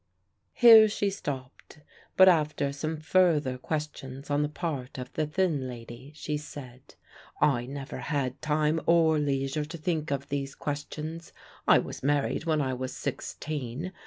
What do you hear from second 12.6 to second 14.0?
I was sixteen.